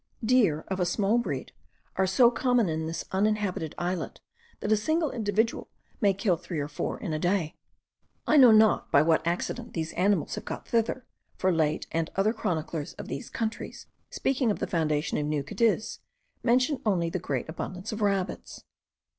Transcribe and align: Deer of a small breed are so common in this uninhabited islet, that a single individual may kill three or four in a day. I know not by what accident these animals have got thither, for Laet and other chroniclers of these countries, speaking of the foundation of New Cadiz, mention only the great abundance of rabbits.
Deer 0.25 0.65
of 0.67 0.79
a 0.79 0.83
small 0.87 1.19
breed 1.19 1.51
are 1.95 2.07
so 2.07 2.31
common 2.31 2.67
in 2.67 2.87
this 2.87 3.05
uninhabited 3.11 3.75
islet, 3.77 4.19
that 4.59 4.71
a 4.71 4.75
single 4.75 5.11
individual 5.11 5.69
may 6.01 6.11
kill 6.11 6.35
three 6.37 6.57
or 6.57 6.67
four 6.67 6.99
in 6.99 7.13
a 7.13 7.19
day. 7.19 7.53
I 8.25 8.35
know 8.37 8.49
not 8.49 8.91
by 8.91 9.03
what 9.03 9.21
accident 9.27 9.73
these 9.75 9.93
animals 9.93 10.33
have 10.33 10.45
got 10.45 10.67
thither, 10.67 11.05
for 11.37 11.51
Laet 11.51 11.85
and 11.91 12.09
other 12.15 12.33
chroniclers 12.33 12.93
of 12.93 13.09
these 13.09 13.29
countries, 13.29 13.85
speaking 14.09 14.49
of 14.49 14.57
the 14.57 14.65
foundation 14.65 15.19
of 15.19 15.27
New 15.27 15.43
Cadiz, 15.43 15.99
mention 16.41 16.81
only 16.83 17.11
the 17.11 17.19
great 17.19 17.47
abundance 17.47 17.91
of 17.91 18.01
rabbits. 18.01 18.63